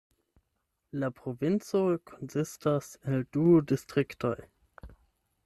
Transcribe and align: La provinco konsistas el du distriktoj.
La 1.03 1.09
provinco 1.19 1.81
konsistas 2.13 2.91
el 3.13 3.23
du 3.39 3.45
distriktoj. 3.75 4.35